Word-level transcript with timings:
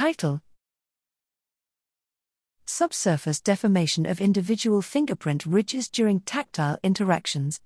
Title 0.00 0.40
Subsurface 2.64 3.38
deformation 3.38 4.06
of 4.06 4.18
individual 4.18 4.80
fingerprint 4.80 5.44
ridges 5.44 5.90
during 5.90 6.20
tactile 6.20 6.78
interactions. 6.82 7.60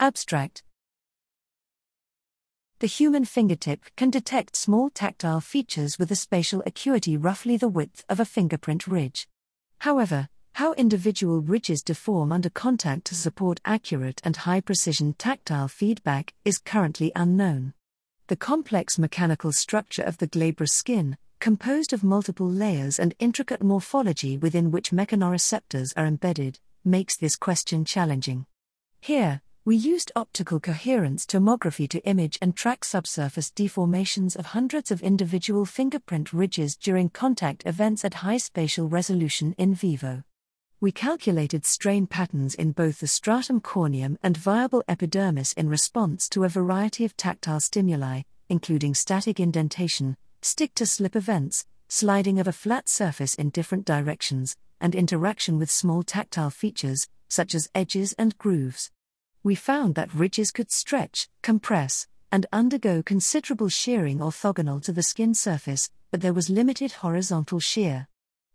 Abstract 0.00 0.62
The 2.78 2.86
human 2.86 3.26
fingertip 3.26 3.84
can 3.94 4.08
detect 4.08 4.56
small 4.56 4.88
tactile 4.88 5.42
features 5.42 5.98
with 5.98 6.10
a 6.10 6.16
spatial 6.16 6.62
acuity 6.64 7.18
roughly 7.18 7.58
the 7.58 7.68
width 7.68 8.02
of 8.08 8.18
a 8.18 8.24
fingerprint 8.24 8.86
ridge. 8.86 9.28
However, 9.80 10.30
how 10.54 10.72
individual 10.72 11.42
ridges 11.42 11.82
deform 11.82 12.32
under 12.32 12.48
contact 12.48 13.04
to 13.08 13.14
support 13.14 13.60
accurate 13.66 14.22
and 14.24 14.34
high 14.34 14.62
precision 14.62 15.12
tactile 15.12 15.68
feedback 15.68 16.32
is 16.42 16.56
currently 16.56 17.12
unknown. 17.14 17.74
The 18.28 18.34
complex 18.34 18.98
mechanical 18.98 19.52
structure 19.52 20.02
of 20.02 20.18
the 20.18 20.26
glabrous 20.26 20.72
skin, 20.72 21.16
composed 21.38 21.92
of 21.92 22.02
multiple 22.02 22.50
layers 22.50 22.98
and 22.98 23.14
intricate 23.20 23.62
morphology 23.62 24.36
within 24.36 24.72
which 24.72 24.90
mechanoreceptors 24.90 25.92
are 25.96 26.06
embedded, 26.06 26.58
makes 26.84 27.16
this 27.16 27.36
question 27.36 27.84
challenging. 27.84 28.46
Here, 29.00 29.42
we 29.64 29.76
used 29.76 30.10
optical 30.16 30.58
coherence 30.58 31.24
tomography 31.24 31.88
to 31.88 32.04
image 32.04 32.36
and 32.42 32.56
track 32.56 32.84
subsurface 32.84 33.52
deformations 33.52 34.34
of 34.34 34.46
hundreds 34.46 34.90
of 34.90 35.02
individual 35.02 35.64
fingerprint 35.64 36.32
ridges 36.32 36.76
during 36.76 37.10
contact 37.10 37.62
events 37.64 38.04
at 38.04 38.14
high 38.14 38.38
spatial 38.38 38.88
resolution 38.88 39.54
in 39.56 39.72
vivo. 39.72 40.24
We 40.86 40.92
calculated 40.92 41.66
strain 41.66 42.06
patterns 42.06 42.54
in 42.54 42.70
both 42.70 43.00
the 43.00 43.08
stratum 43.08 43.60
corneum 43.60 44.18
and 44.22 44.36
viable 44.36 44.84
epidermis 44.86 45.52
in 45.54 45.68
response 45.68 46.28
to 46.28 46.44
a 46.44 46.48
variety 46.48 47.04
of 47.04 47.16
tactile 47.16 47.58
stimuli, 47.58 48.22
including 48.48 48.94
static 48.94 49.40
indentation, 49.40 50.16
stick 50.42 50.76
to 50.76 50.86
slip 50.86 51.16
events, 51.16 51.66
sliding 51.88 52.38
of 52.38 52.46
a 52.46 52.52
flat 52.52 52.88
surface 52.88 53.34
in 53.34 53.50
different 53.50 53.84
directions, 53.84 54.56
and 54.80 54.94
interaction 54.94 55.58
with 55.58 55.72
small 55.72 56.04
tactile 56.04 56.50
features, 56.50 57.08
such 57.28 57.56
as 57.56 57.68
edges 57.74 58.12
and 58.12 58.38
grooves. 58.38 58.92
We 59.42 59.56
found 59.56 59.96
that 59.96 60.14
ridges 60.14 60.52
could 60.52 60.70
stretch, 60.70 61.28
compress, 61.42 62.06
and 62.30 62.46
undergo 62.52 63.02
considerable 63.02 63.70
shearing 63.70 64.20
orthogonal 64.20 64.80
to 64.84 64.92
the 64.92 65.02
skin 65.02 65.34
surface, 65.34 65.90
but 66.12 66.20
there 66.20 66.32
was 66.32 66.48
limited 66.48 66.92
horizontal 66.92 67.58
shear. 67.58 68.06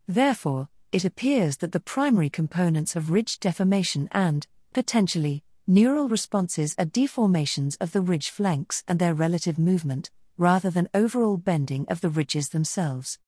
Therefore, 0.07 0.69
it 0.91 1.05
appears 1.05 1.57
that 1.57 1.71
the 1.71 1.79
primary 1.79 2.29
components 2.29 2.95
of 2.95 3.11
ridge 3.11 3.39
deformation 3.39 4.09
and, 4.11 4.45
potentially, 4.73 5.43
neural 5.65 6.09
responses 6.09 6.75
are 6.77 6.85
deformations 6.85 7.77
of 7.79 7.93
the 7.93 8.01
ridge 8.01 8.29
flanks 8.29 8.83
and 8.87 8.99
their 8.99 9.13
relative 9.13 9.57
movement, 9.57 10.11
rather 10.37 10.69
than 10.69 10.89
overall 10.93 11.37
bending 11.37 11.85
of 11.87 12.01
the 12.01 12.09
ridges 12.09 12.49
themselves. 12.49 13.19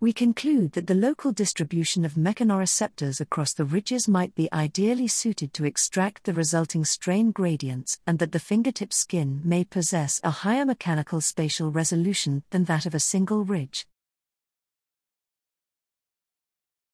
We 0.00 0.12
conclude 0.12 0.72
that 0.72 0.86
the 0.86 0.94
local 0.94 1.32
distribution 1.32 2.04
of 2.04 2.14
mechanoreceptors 2.14 3.20
across 3.20 3.52
the 3.52 3.64
ridges 3.64 4.06
might 4.06 4.32
be 4.36 4.48
ideally 4.52 5.08
suited 5.08 5.52
to 5.54 5.64
extract 5.64 6.22
the 6.22 6.32
resulting 6.32 6.84
strain 6.84 7.32
gradients 7.32 7.98
and 8.06 8.20
that 8.20 8.30
the 8.30 8.38
fingertip 8.38 8.92
skin 8.92 9.40
may 9.42 9.64
possess 9.64 10.20
a 10.22 10.30
higher 10.30 10.64
mechanical 10.64 11.20
spatial 11.20 11.72
resolution 11.72 12.44
than 12.50 12.66
that 12.66 12.86
of 12.86 12.94
a 12.94 13.00
single 13.00 13.42
ridge. 13.42 13.88